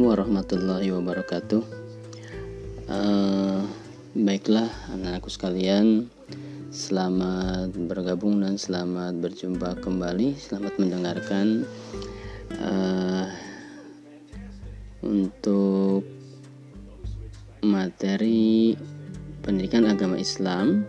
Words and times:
warahmatullahi 0.00 0.90
wabarakatuh. 0.90 1.62
Uh, 2.88 3.62
baiklah, 4.16 4.66
anak-anakku 4.90 5.30
sekalian, 5.30 6.08
selamat 6.72 7.76
bergabung 7.86 8.42
dan 8.42 8.58
selamat 8.58 9.20
berjumpa 9.20 9.78
kembali. 9.84 10.34
Selamat 10.40 10.74
mendengarkan 10.80 11.68
uh, 12.58 13.28
untuk 15.04 16.02
materi 17.62 18.74
pendidikan 19.44 19.84
agama 19.84 20.16
Islam 20.16 20.88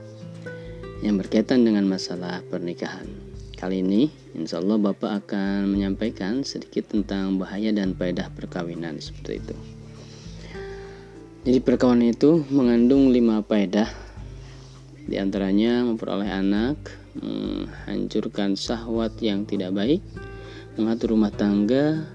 yang 1.04 1.20
berkaitan 1.20 1.68
dengan 1.68 1.86
masalah 1.86 2.40
pernikahan. 2.48 3.25
Kali 3.56 3.80
ini, 3.80 4.12
insya 4.36 4.60
Allah 4.60 4.76
Bapak 4.76 5.26
akan 5.26 5.72
menyampaikan 5.72 6.44
sedikit 6.44 6.92
tentang 6.92 7.40
bahaya 7.40 7.72
dan 7.72 7.96
faedah 7.96 8.28
perkawinan 8.36 9.00
seperti 9.00 9.40
itu. 9.40 9.56
Jadi 11.48 11.60
perkawinan 11.64 12.12
itu 12.12 12.44
mengandung 12.52 13.16
lima 13.16 13.40
faedah, 13.40 13.88
di 15.08 15.16
antaranya 15.16 15.88
memperoleh 15.88 16.28
anak, 16.28 16.76
menghancurkan 17.16 18.60
syahwat 18.60 19.16
yang 19.24 19.48
tidak 19.48 19.72
baik, 19.72 20.04
mengatur 20.76 21.16
rumah 21.16 21.32
tangga, 21.32 22.12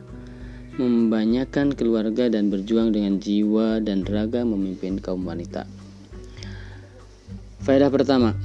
membanyakan 0.77 1.73
keluarga 1.73 2.29
dan 2.29 2.53
berjuang 2.53 2.93
dengan 2.93 3.17
jiwa 3.17 3.81
dan 3.81 4.05
raga 4.05 4.45
memimpin 4.45 5.01
kaum 5.01 5.25
wanita. 5.25 5.65
Faedah 7.65 7.89
pertama, 7.89 8.37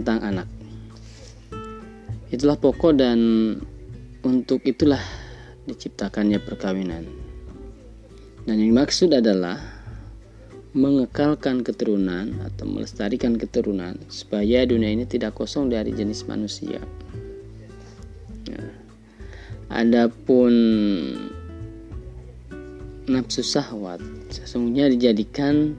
tentang 0.00 0.24
anak. 0.24 0.48
Itulah 2.32 2.56
pokok 2.56 2.96
dan 2.96 3.18
untuk 4.24 4.64
itulah 4.64 5.02
diciptakannya 5.68 6.40
perkawinan. 6.40 7.04
Dan 8.48 8.56
yang 8.56 8.72
dimaksud 8.72 9.12
adalah 9.12 9.60
mengekalkan 10.70 11.66
keturunan 11.66 12.30
atau 12.46 12.62
melestarikan 12.64 13.34
keturunan 13.34 13.98
supaya 14.06 14.62
dunia 14.62 14.94
ini 14.94 15.02
tidak 15.02 15.34
kosong 15.34 15.66
dari 15.66 15.90
jenis 15.90 16.30
manusia. 16.30 16.78
Nah, 18.46 18.70
adapun 19.74 20.54
nafsu 23.10 23.42
sahwat 23.42 23.98
sesungguhnya 24.30 24.94
dijadikan 24.94 25.74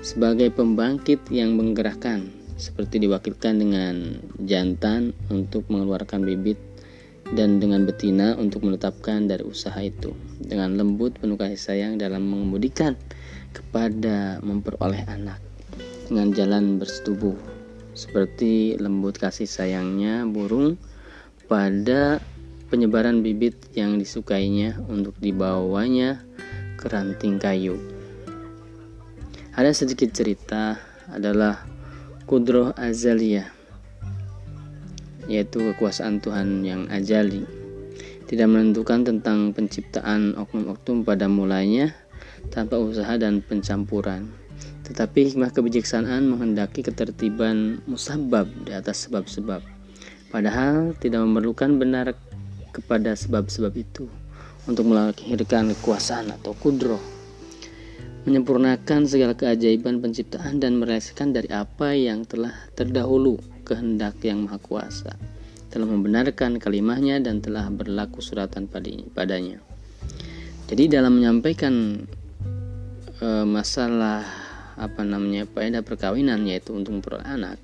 sebagai 0.00 0.48
pembangkit 0.48 1.28
yang 1.28 1.52
menggerakkan 1.60 2.39
seperti 2.60 3.00
diwakilkan 3.00 3.56
dengan 3.56 4.20
jantan 4.44 5.16
untuk 5.32 5.64
mengeluarkan 5.72 6.20
bibit 6.22 6.60
dan 7.32 7.56
dengan 7.56 7.88
betina 7.88 8.36
untuk 8.36 8.66
menetapkan 8.68 9.24
dari 9.24 9.40
usaha 9.42 9.80
itu 9.80 10.12
dengan 10.44 10.76
lembut 10.76 11.16
penuh 11.16 11.40
kasih 11.40 11.56
sayang 11.56 11.92
dalam 11.96 12.28
mengemudikan 12.28 13.00
kepada 13.56 14.38
memperoleh 14.44 15.08
anak 15.08 15.40
dengan 16.06 16.36
jalan 16.36 16.76
bersetubuh 16.76 17.34
seperti 17.96 18.76
lembut 18.76 19.16
kasih 19.16 19.48
sayangnya 19.48 20.28
burung 20.28 20.76
pada 21.50 22.22
penyebaran 22.70 23.26
bibit 23.26 23.58
yang 23.74 23.98
disukainya 23.98 24.78
untuk 24.86 25.18
dibawanya 25.18 26.22
ke 26.78 26.86
ranting 26.86 27.42
kayu. 27.42 27.76
Ada 29.58 29.74
sedikit 29.74 30.14
cerita 30.14 30.78
adalah 31.10 31.66
kudroh 32.30 32.70
azaliyah 32.78 33.50
yaitu 35.26 35.58
kekuasaan 35.74 36.22
Tuhan 36.22 36.62
yang 36.62 36.86
ajali. 36.86 37.42
Tidak 38.30 38.46
menentukan 38.46 39.02
tentang 39.02 39.50
penciptaan 39.50 40.38
oknum-oknum 40.38 41.02
pada 41.02 41.26
mulanya 41.26 41.90
tanpa 42.54 42.78
usaha 42.78 43.18
dan 43.18 43.42
pencampuran 43.42 44.30
tetapi 44.86 45.30
hikmah 45.30 45.54
kebijaksanaan 45.54 46.26
menghendaki 46.26 46.82
ketertiban 46.82 47.78
musabab 47.86 48.50
di 48.66 48.74
atas 48.74 49.06
sebab-sebab. 49.06 49.62
Padahal 50.34 50.98
tidak 50.98 51.22
memerlukan 51.22 51.78
benar 51.78 52.14
kepada 52.74 53.14
sebab-sebab 53.14 53.70
itu 53.78 54.10
untuk 54.66 54.90
melahirkan 54.90 55.70
kekuasaan 55.78 56.34
atau 56.34 56.58
kudroh 56.58 57.19
menyempurnakan 58.28 59.08
segala 59.08 59.32
keajaiban 59.32 60.04
penciptaan 60.04 60.60
dan 60.60 60.76
merealisasikan 60.76 61.32
dari 61.32 61.48
apa 61.48 61.96
yang 61.96 62.28
telah 62.28 62.52
terdahulu 62.76 63.40
kehendak 63.64 64.20
yang 64.20 64.44
maha 64.44 64.60
kuasa. 64.60 65.16
Telah 65.70 65.86
membenarkan 65.88 66.60
kalimahnya 66.60 67.22
dan 67.22 67.40
telah 67.40 67.70
berlaku 67.72 68.20
suratan 68.20 68.68
padanya. 69.14 69.62
Jadi 70.68 70.90
dalam 70.90 71.16
menyampaikan 71.16 72.04
e, 73.22 73.28
masalah 73.46 74.26
apa 74.76 75.02
namanya 75.02 75.46
faedah 75.50 75.82
perkawinan 75.82 76.46
yaitu 76.46 76.74
untuk 76.74 76.98
memperoleh 76.98 77.26
anak 77.26 77.58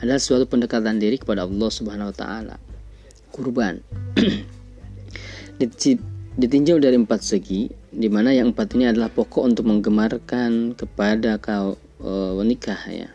adalah 0.00 0.20
suatu 0.20 0.48
pendekatan 0.48 1.00
diri 1.00 1.20
kepada 1.20 1.44
Allah 1.44 1.70
Subhanahu 1.70 2.10
wa 2.10 2.16
taala. 2.16 2.56
Kurban 3.30 3.80
ditinjau 6.38 6.78
dari 6.78 6.94
empat 6.94 7.26
segi 7.26 7.66
di 7.90 8.06
mana 8.06 8.30
yang 8.30 8.54
empat 8.54 8.78
ini 8.78 8.86
adalah 8.86 9.10
pokok 9.10 9.42
untuk 9.42 9.66
menggemarkan 9.66 10.78
kepada 10.78 11.42
kau 11.42 11.74
e, 11.98 12.10
menikah 12.38 12.78
ya. 12.86 13.10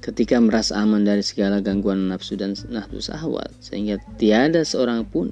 Ketika 0.00 0.40
merasa 0.42 0.80
aman 0.80 1.06
dari 1.06 1.22
segala 1.22 1.62
gangguan 1.62 2.10
nafsu 2.10 2.34
dan 2.34 2.56
nafsu 2.72 2.98
sahwat 2.98 3.52
sehingga 3.62 4.00
tiada 4.18 4.66
seorang 4.66 5.06
pun 5.06 5.30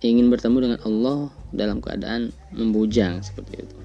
ingin 0.00 0.30
bertemu 0.32 0.70
dengan 0.70 0.80
Allah 0.86 1.20
dalam 1.52 1.82
keadaan 1.82 2.32
membujang 2.54 3.20
seperti 3.20 3.66
itu. 3.66 3.76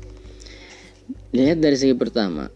Lihat 1.34 1.60
dari 1.60 1.76
segi 1.76 1.98
pertama. 1.98 2.48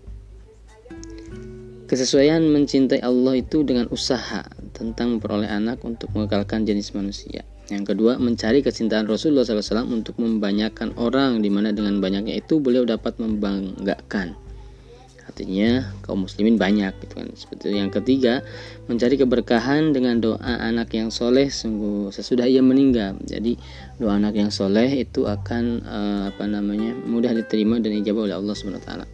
Kesesuaian 1.88 2.44
mencintai 2.44 2.99
Allah 2.99 3.39
itu 3.39 3.63
dengan 3.63 3.88
usaha 3.89 4.44
tentang 4.75 5.17
memperoleh 5.17 5.47
anak 5.47 5.79
untuk 5.88 6.11
mengekalkan 6.11 6.67
jenis 6.67 6.91
manusia 6.91 7.47
yang 7.67 7.83
kedua, 7.83 8.16
mencari 8.16 8.63
kecintaan 8.63 9.11
Rasulullah 9.11 9.44
SAW 9.44 9.91
untuk 9.91 10.16
membanyakkan 10.23 10.95
orang, 10.95 11.44
di 11.44 11.51
mana 11.51 11.75
dengan 11.75 12.00
banyaknya 12.00 12.39
itu 12.39 12.63
beliau 12.63 12.88
dapat 12.88 13.19
membanggakan. 13.19 14.39
Artinya 15.28 15.91
kaum 16.07 16.23
muslimin 16.23 16.55
banyak 16.55 16.95
gitu 17.03 17.19
kan. 17.19 17.28
Seperti 17.35 17.75
yang 17.75 17.91
ketiga, 17.91 18.47
mencari 18.88 19.19
keberkahan 19.19 19.91
dengan 19.91 20.23
doa 20.23 20.39
anak 20.39 20.95
yang 20.95 21.11
soleh 21.11 21.51
sungguh 21.51 22.16
sesudah 22.16 22.47
ia 22.47 22.63
meninggal. 22.63 23.19
Jadi 23.28 23.59
doa 23.99 24.16
anak 24.16 24.39
yang 24.39 24.49
soleh 24.49 24.88
itu 25.03 25.28
akan 25.28 25.84
uh, 25.84 26.22
apa 26.31 26.47
namanya 26.47 26.95
mudah 26.95 27.35
diterima 27.35 27.84
dan 27.84 27.99
dijawab 27.99 28.31
oleh 28.31 28.35
Allah 28.39 28.55
Subhanahu 28.55 28.88
Taala. 28.88 29.05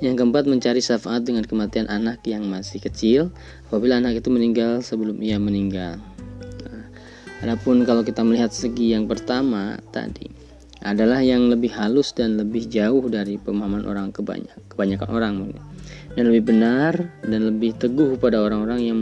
Yang 0.00 0.24
keempat, 0.24 0.48
mencari 0.48 0.80
syafaat 0.80 1.28
dengan 1.28 1.44
kematian 1.44 1.84
anak 1.92 2.24
yang 2.24 2.48
masih 2.48 2.80
kecil 2.80 3.28
apabila 3.68 4.00
anak 4.00 4.24
itu 4.24 4.32
meninggal 4.32 4.80
sebelum 4.80 5.20
ia 5.20 5.36
meninggal. 5.36 6.00
Adapun 7.38 7.86
kalau 7.86 8.02
kita 8.02 8.26
melihat 8.26 8.50
segi 8.50 8.90
yang 8.98 9.06
pertama 9.06 9.78
tadi 9.94 10.26
adalah 10.82 11.22
yang 11.22 11.50
lebih 11.50 11.74
halus 11.74 12.14
dan 12.14 12.38
lebih 12.38 12.66
jauh 12.66 13.02
dari 13.06 13.38
pemahaman 13.38 13.86
orang 13.86 14.14
kebanyak, 14.14 14.58
kebanyakan 14.70 15.10
orang 15.10 15.34
dan 16.14 16.24
lebih 16.30 16.54
benar 16.54 16.98
dan 17.22 17.40
lebih 17.46 17.78
teguh 17.78 18.18
pada 18.18 18.42
orang-orang 18.42 18.80
yang 18.82 19.00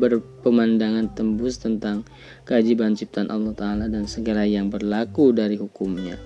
berpemandangan 0.00 1.12
tembus 1.12 1.60
tentang 1.60 2.08
keajaiban 2.48 2.96
ciptaan 2.96 3.28
Allah 3.28 3.52
Ta'ala 3.52 3.86
dan 3.88 4.08
segala 4.08 4.48
yang 4.48 4.72
berlaku 4.72 5.36
dari 5.36 5.60
hukumnya. 5.60 6.16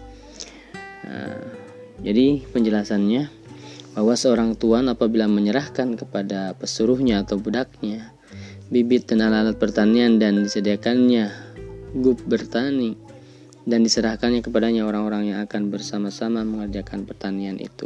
Nah, 1.04 1.42
jadi 2.02 2.42
penjelasannya 2.54 3.22
bahwa 3.98 4.14
seorang 4.14 4.54
tuan 4.54 4.86
apabila 4.86 5.26
menyerahkan 5.26 5.98
kepada 5.98 6.54
pesuruhnya 6.54 7.26
atau 7.26 7.34
budaknya 7.34 8.14
bibit 8.68 9.08
dan 9.10 9.24
alat-alat 9.24 9.56
pertanian 9.56 10.20
dan 10.20 10.44
disediakannya 10.44 11.47
gub 12.00 12.18
bertani 12.24 12.94
dan 13.68 13.84
diserahkannya 13.84 14.40
kepadanya 14.40 14.88
orang-orang 14.88 15.34
yang 15.34 15.38
akan 15.44 15.68
bersama-sama 15.68 16.40
mengerjakan 16.40 17.04
pertanian 17.04 17.60
itu. 17.60 17.84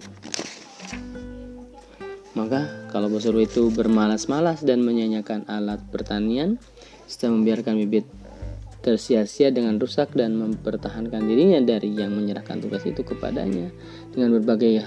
Maka 2.33 2.89
kalau 2.89 3.13
pesuruh 3.13 3.45
itu 3.45 3.69
bermalas-malas 3.69 4.65
dan 4.65 4.81
menyanyikan 4.81 5.45
alat 5.51 5.83
pertanian, 5.93 6.57
setelah 7.05 7.37
membiarkan 7.37 7.77
bibit 7.77 8.09
tersia-sia 8.81 9.53
dengan 9.53 9.77
rusak 9.79 10.17
dan 10.17 10.35
mempertahankan 10.41 11.23
dirinya 11.23 11.61
dari 11.63 11.93
yang 11.93 12.17
menyerahkan 12.17 12.59
tugas 12.59 12.83
itu 12.89 13.05
kepadanya 13.05 13.71
dengan 14.11 14.41
berbagai 14.41 14.83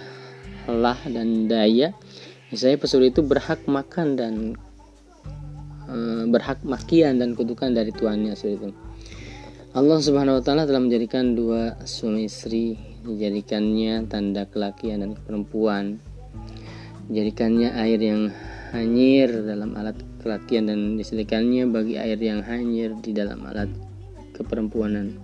lah 0.67 0.97
dan 1.05 1.45
daya, 1.45 1.93
misalnya 2.49 2.81
pesuruh 2.81 3.07
itu 3.07 3.21
berhak 3.21 3.61
makan 3.69 4.07
dan 4.17 4.33
e, 5.85 5.95
berhak 6.27 6.59
makian 6.65 7.21
dan 7.21 7.37
kutukan 7.37 7.71
dari 7.71 7.93
tuannya 7.93 8.33
seperti 8.33 8.55
itu. 8.57 8.84
Allah 9.75 9.99
Subhanahu 9.99 10.39
wa 10.39 10.43
taala 10.43 10.63
telah 10.63 10.79
menjadikan 10.79 11.35
dua 11.35 11.75
suami 11.83 12.31
istri, 12.31 12.79
dijadikannya 13.03 14.07
tanda 14.07 14.47
kelakian 14.47 15.03
dan 15.03 15.19
perempuan. 15.19 15.99
Dijadikannya 17.11 17.75
air 17.75 17.99
yang 17.99 18.31
hanyir 18.71 19.35
dalam 19.43 19.75
alat 19.75 19.99
kelakian 20.23 20.71
dan 20.71 20.95
disediakannya 20.95 21.67
bagi 21.67 21.99
air 21.99 22.15
yang 22.15 22.39
hanyir 22.47 22.95
di 23.03 23.11
dalam 23.11 23.43
alat 23.43 23.67
keperempuanan. 24.31 25.19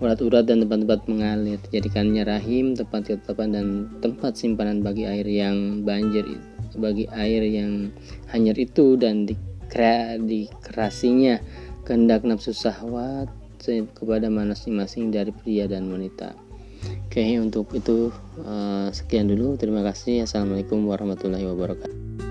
urat-urat 0.00 0.44
dan 0.44 0.64
tempat-tempat 0.64 1.00
mengalir 1.12 1.60
jadikannya 1.72 2.24
rahim 2.24 2.72
tempat 2.72 3.04
ketetapan 3.04 3.48
dan 3.52 3.66
tempat 4.00 4.32
simpanan 4.32 4.80
bagi 4.80 5.04
air 5.04 5.28
yang 5.28 5.84
banjir 5.84 6.24
bagi 6.80 7.04
air 7.12 7.44
yang 7.44 7.92
hanyir 8.32 8.56
itu 8.56 8.96
dan 8.96 9.28
dikra, 9.28 10.16
dikerasinya 10.20 11.36
kehendak 11.84 12.24
nafsu 12.24 12.56
sahwat 12.56 13.39
kepada 13.92 14.26
masing-masing 14.32 15.12
dari 15.12 15.30
pria 15.30 15.68
dan 15.68 15.92
wanita. 15.92 16.32
Oke, 17.10 17.36
untuk 17.36 17.68
itu 17.76 18.08
uh, 18.40 18.88
sekian 18.94 19.28
dulu. 19.28 19.58
Terima 19.60 19.84
kasih. 19.84 20.24
Assalamualaikum 20.24 20.86
warahmatullahi 20.88 21.44
wabarakatuh. 21.44 22.29